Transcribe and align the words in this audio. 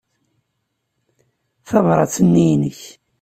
Tabṛat-nni 1.69 2.45
i 2.53 2.55
nekk. 2.61 2.81